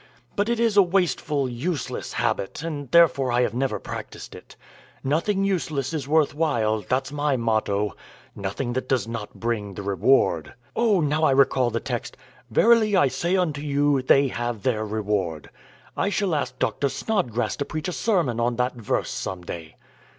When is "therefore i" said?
2.89-3.43